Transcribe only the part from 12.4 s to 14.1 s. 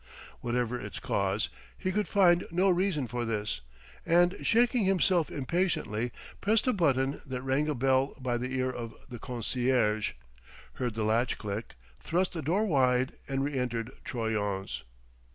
door wide, and re entered